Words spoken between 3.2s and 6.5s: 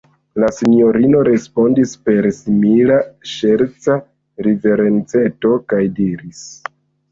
ŝerca riverenceto, kaj diris: